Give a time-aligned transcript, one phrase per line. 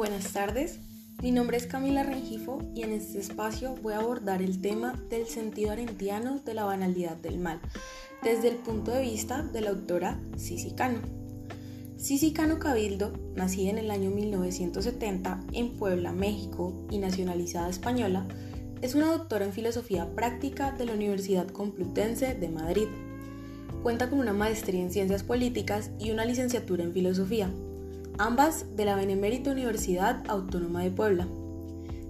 [0.00, 0.80] Buenas tardes,
[1.20, 5.26] mi nombre es Camila Rengifo y en este espacio voy a abordar el tema del
[5.26, 7.60] sentido arentiano de la banalidad del mal,
[8.22, 11.00] desde el punto de vista de la autora Cici Cano.
[11.98, 18.26] Cici Cano Cabildo, nacida en el año 1970 en Puebla, México y nacionalizada española,
[18.80, 22.88] es una doctora en filosofía práctica de la Universidad Complutense de Madrid.
[23.82, 27.52] Cuenta con una maestría en ciencias políticas y una licenciatura en filosofía,
[28.20, 31.26] ambas de la Benemérita Universidad Autónoma de Puebla.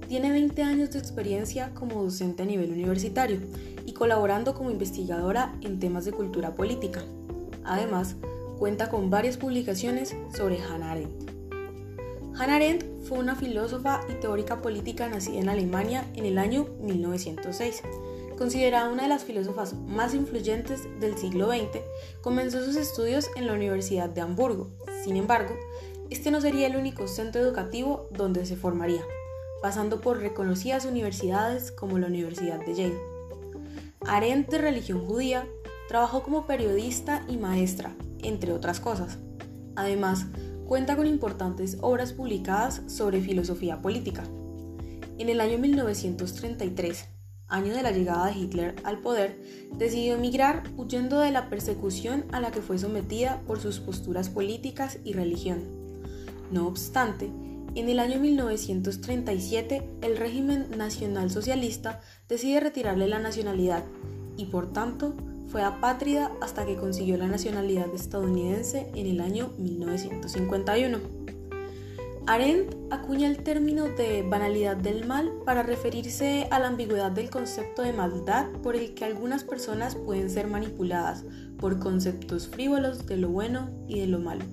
[0.09, 3.38] Tiene 20 años de experiencia como docente a nivel universitario
[3.86, 7.00] y colaborando como investigadora en temas de cultura política.
[7.62, 8.16] Además,
[8.59, 11.30] cuenta con varias publicaciones sobre Hannah Arendt.
[12.36, 17.83] Hannah Arendt fue una filósofa y teórica política nacida en Alemania en el año 1906.
[18.36, 21.83] Considerada una de las filósofas más influyentes del siglo XX,
[22.20, 24.70] comenzó sus estudios en la Universidad de Hamburgo.
[25.05, 25.55] Sin embargo,
[26.11, 29.03] este no sería el único centro educativo donde se formaría,
[29.62, 32.98] pasando por reconocidas universidades como la Universidad de Yale.
[34.06, 35.47] Arendt de religión judía,
[35.88, 39.19] trabajó como periodista y maestra, entre otras cosas.
[39.77, 40.27] Además,
[40.66, 44.25] cuenta con importantes obras publicadas sobre filosofía política.
[45.19, 47.08] En el año 1933,
[47.48, 49.38] año de la llegada de Hitler al poder,
[49.75, 54.98] decidió emigrar huyendo de la persecución a la que fue sometida por sus posturas políticas
[55.05, 55.80] y religión.
[56.51, 57.31] No obstante,
[57.77, 63.84] en el año 1937 el régimen nacional socialista decide retirarle la nacionalidad
[64.37, 65.15] y por tanto
[65.47, 70.98] fue apátrida hasta que consiguió la nacionalidad estadounidense en el año 1951.
[72.27, 77.83] Arendt acuña el término de banalidad del mal para referirse a la ambigüedad del concepto
[77.83, 81.25] de maldad por el que algunas personas pueden ser manipuladas
[81.59, 84.45] por conceptos frívolos de lo bueno y de lo malo.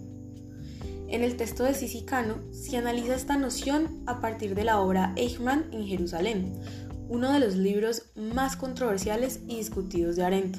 [1.09, 5.67] En el texto de Sisicano se analiza esta noción a partir de la obra Eichmann
[5.71, 6.59] en Jerusalén,
[7.07, 10.57] uno de los libros más controversiales y discutidos de Arendt.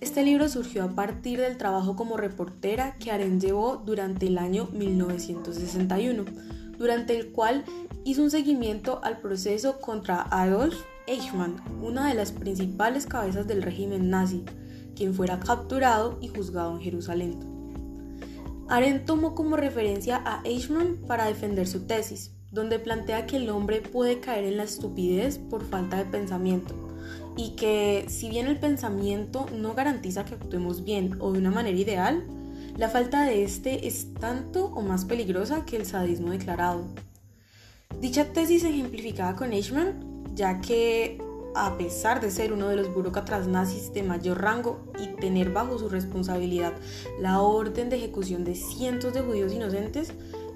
[0.00, 4.68] Este libro surgió a partir del trabajo como reportera que Arendt llevó durante el año
[4.72, 6.24] 1961,
[6.78, 7.64] durante el cual
[8.04, 10.76] hizo un seguimiento al proceso contra Adolf
[11.08, 14.44] Eichmann, una de las principales cabezas del régimen nazi,
[14.94, 17.51] quien fuera capturado y juzgado en Jerusalén.
[18.68, 23.80] Arendt tomó como referencia a Eichmann para defender su tesis, donde plantea que el hombre
[23.80, 26.74] puede caer en la estupidez por falta de pensamiento
[27.36, 31.78] y que si bien el pensamiento no garantiza que actuemos bien o de una manera
[31.78, 32.24] ideal,
[32.76, 36.84] la falta de este es tanto o más peligrosa que el sadismo declarado.
[38.00, 41.18] Dicha tesis ejemplificada con Eichmann, ya que
[41.54, 45.78] a pesar de ser uno de los burócratas nazis de mayor rango y tener bajo
[45.78, 46.72] su responsabilidad
[47.20, 50.12] la orden de ejecución de cientos de judíos inocentes,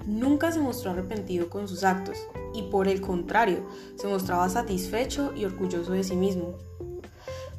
[0.06, 2.16] nunca se mostró arrepentido con sus actos
[2.54, 6.56] y por el contrario, se mostraba satisfecho y orgulloso de sí mismo.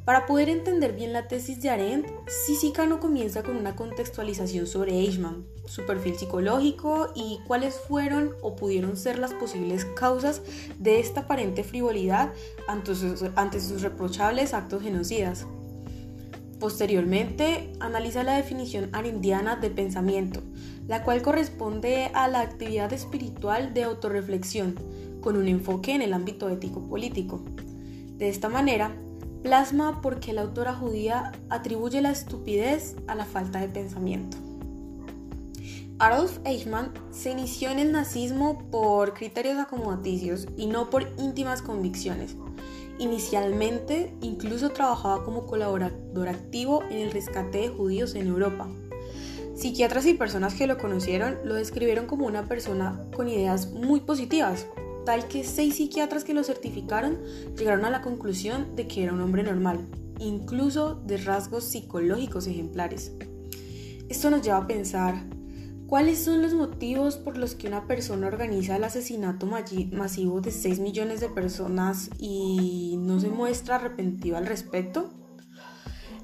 [0.08, 2.08] Para poder entender bien la tesis de Arendt,
[2.46, 8.96] Sisicano comienza con una contextualización sobre Eichmann, su perfil psicológico y cuáles fueron o pudieron
[8.96, 10.40] ser las posibles causas
[10.78, 12.32] de esta aparente frivolidad
[12.68, 15.46] ante sus, ante sus reprochables actos genocidas.
[16.58, 20.40] Posteriormente, analiza la definición arendiana de pensamiento,
[20.86, 24.74] la cual corresponde a la actividad espiritual de autorreflexión,
[25.20, 27.44] con un enfoque en el ámbito ético-político.
[28.16, 28.96] De esta manera,
[29.42, 34.36] plasma porque la autora judía atribuye la estupidez a la falta de pensamiento.
[36.00, 42.36] Adolf Eichmann se inició en el nazismo por criterios acomodaticios y no por íntimas convicciones.
[43.00, 48.68] Inicialmente incluso trabajaba como colaborador activo en el rescate de judíos en Europa.
[49.56, 54.66] Psiquiatras y personas que lo conocieron lo describieron como una persona con ideas muy positivas,
[55.08, 57.16] tal que seis psiquiatras que lo certificaron
[57.56, 59.88] llegaron a la conclusión de que era un hombre normal,
[60.18, 63.12] incluso de rasgos psicológicos ejemplares.
[64.10, 65.24] Esto nos lleva a pensar,
[65.86, 70.78] ¿cuáles son los motivos por los que una persona organiza el asesinato masivo de 6
[70.78, 75.08] millones de personas y no se muestra arrepentido al respecto?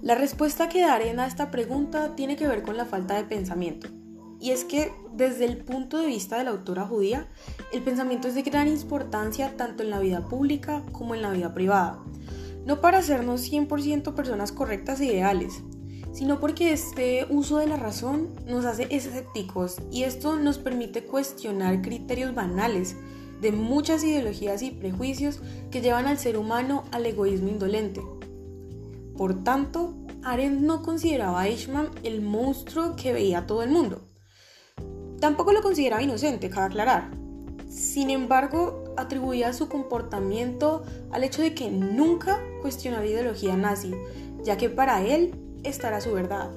[0.02, 3.88] La respuesta que daré a esta pregunta tiene que ver con la falta de pensamiento.
[4.44, 7.26] Y es que desde el punto de vista de la autora judía,
[7.72, 11.54] el pensamiento es de gran importancia tanto en la vida pública como en la vida
[11.54, 12.04] privada.
[12.66, 15.62] No para hacernos 100% personas correctas e ideales,
[16.12, 21.80] sino porque este uso de la razón nos hace escépticos y esto nos permite cuestionar
[21.80, 22.96] criterios banales
[23.40, 28.02] de muchas ideologías y prejuicios que llevan al ser humano al egoísmo indolente.
[29.16, 34.02] Por tanto, Arendt no consideraba a Eichmann el monstruo que veía todo el mundo,
[35.24, 37.10] Tampoco lo consideraba inocente, cabe aclarar,
[37.66, 40.82] Sin embargo, atribuía su comportamiento
[41.12, 43.94] al hecho de que nunca cuestionó la ideología nazi,
[44.42, 46.50] ya que para él esta era su verdad.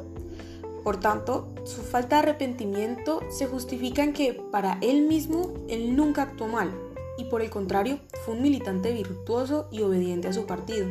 [0.84, 6.24] Por tanto, su falta de arrepentimiento se justifica en que para él mismo él nunca
[6.24, 6.70] actuó mal
[7.18, 10.90] y por el contrario fue un militante virtuoso y obediente a su partido.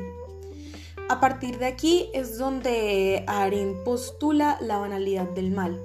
[1.10, 5.78] A partir de aquí es donde Arendt postula la banalidad del mal,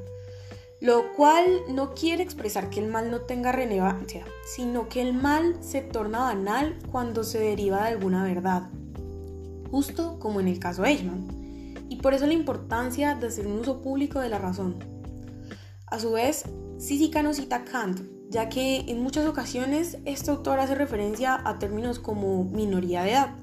[0.81, 5.55] lo cual no quiere expresar que el mal no tenga relevancia, sino que el mal
[5.61, 8.63] se torna banal cuando se deriva de alguna verdad,
[9.69, 13.79] justo como en el caso Eichmann, y por eso la importancia de hacer un uso
[13.81, 14.77] público de la razón.
[15.85, 16.45] A su vez,
[16.79, 22.45] Sisicano cita Kant, ya que en muchas ocasiones este autor hace referencia a términos como
[22.45, 23.35] minoría de edad,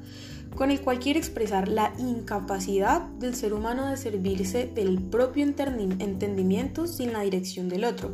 [0.58, 6.88] con el cual quiere expresar la incapacidad del ser humano de servirse del propio entendimiento
[6.88, 8.10] sin la dirección del otro.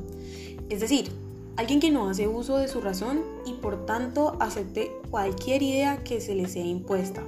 [0.68, 1.10] Es decir,
[1.56, 6.20] alguien que no hace uso de su razón y por tanto acepte cualquier idea que
[6.20, 7.22] se le sea impuesta.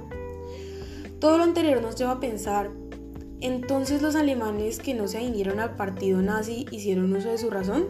[1.19, 2.69] Todo lo anterior nos lleva a pensar,
[3.41, 7.87] entonces los alemanes que no se vinieron al partido nazi hicieron uso de su razón?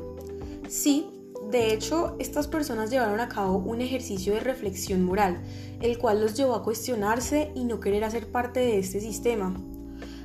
[0.70, 1.08] Sí,
[1.50, 5.42] de hecho, estas personas llevaron a cabo un ejercicio de reflexión moral,
[5.82, 9.56] el cual los llevó a cuestionarse y no querer hacer parte de este sistema.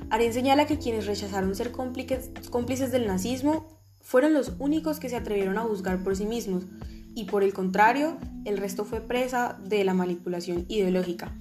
[0.09, 3.67] Aren señala que quienes rechazaron ser cómplices del nazismo
[4.01, 6.65] fueron los únicos que se atrevieron a juzgar por sí mismos,
[7.15, 11.33] y por el contrario, el resto fue presa de la manipulación ideológica.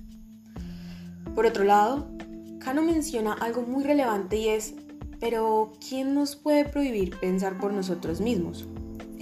[1.34, 2.08] Por otro lado,
[2.60, 4.74] Kano menciona algo muy relevante y es,
[5.18, 8.68] pero ¿quién nos puede prohibir pensar por nosotros mismos?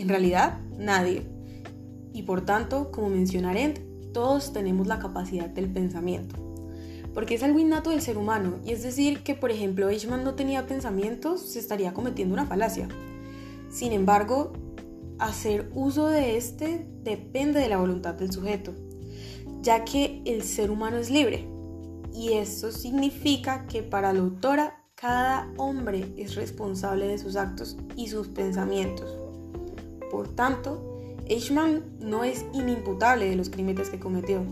[0.00, 1.26] En realidad, nadie.
[2.14, 3.80] Y por tanto, como menciona Arendt,
[4.14, 6.36] todos tenemos la capacidad del pensamiento.
[7.12, 10.36] Porque es algo innato del ser humano, y es decir, que por ejemplo Eichmann no
[10.36, 12.88] tenía pensamientos, se estaría cometiendo una falacia.
[13.70, 14.54] Sin embargo,
[15.18, 18.72] hacer uso de este depende de la voluntad del sujeto,
[19.60, 21.46] ya que el ser humano es libre.
[22.14, 28.08] Y eso significa que para la autora, cada hombre es responsable de sus actos y
[28.08, 29.29] sus pensamientos.
[30.10, 30.82] Por tanto,
[31.26, 34.42] Eichmann no es inimputable de los crímenes que cometió,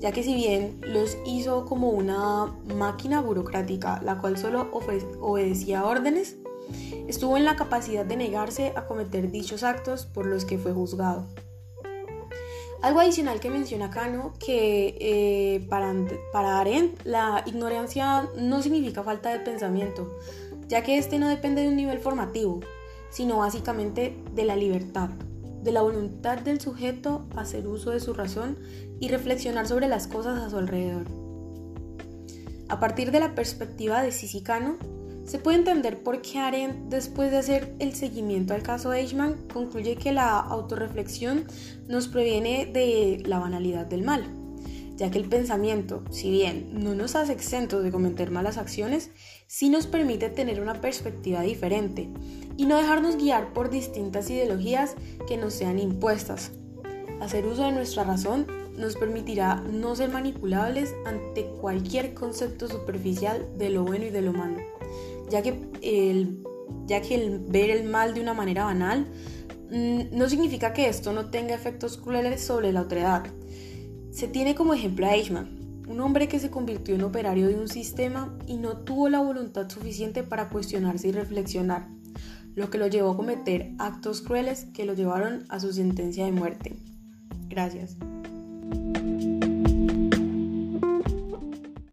[0.00, 4.68] ya que si bien los hizo como una máquina burocrática, la cual solo
[5.20, 6.36] obedecía órdenes,
[7.06, 11.28] estuvo en la capacidad de negarse a cometer dichos actos por los que fue juzgado.
[12.82, 15.94] Algo adicional que menciona Cano, que eh, para,
[16.32, 20.18] para Arendt la ignorancia no significa falta de pensamiento,
[20.66, 22.58] ya que este no depende de un nivel formativo,
[23.12, 25.10] sino básicamente de la libertad,
[25.62, 28.58] de la voluntad del sujeto a hacer uso de su razón
[28.98, 31.04] y reflexionar sobre las cosas a su alrededor.
[32.68, 34.76] A partir de la perspectiva de Sisicano,
[35.24, 39.94] se puede entender por qué Arendt, después de hacer el seguimiento al caso Eichmann, concluye
[39.94, 41.44] que la autorreflexión
[41.86, 44.42] nos previene de la banalidad del mal
[44.96, 49.10] ya que el pensamiento, si bien no nos hace exentos de cometer malas acciones,
[49.52, 52.08] sí nos permite tener una perspectiva diferente
[52.56, 54.94] y no dejarnos guiar por distintas ideologías
[55.28, 56.52] que nos sean impuestas.
[57.20, 58.46] Hacer uso de nuestra razón
[58.78, 64.32] nos permitirá no ser manipulables ante cualquier concepto superficial de lo bueno y de lo
[64.32, 64.56] malo,
[65.28, 66.42] ya que el,
[66.86, 69.06] ya que el ver el mal de una manera banal
[69.70, 73.26] mm, no significa que esto no tenga efectos crueles sobre la otredad,
[74.12, 77.68] se tiene como ejemplo a Eichmann, un hombre que se convirtió en operario de un
[77.68, 81.88] sistema y no tuvo la voluntad suficiente para cuestionarse y reflexionar,
[82.54, 86.32] lo que lo llevó a cometer actos crueles que lo llevaron a su sentencia de
[86.32, 86.76] muerte.
[87.48, 87.96] Gracias.